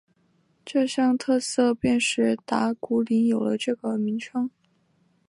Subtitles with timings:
[0.65, 4.49] 这项特色便使打鼓岭有了这个名称。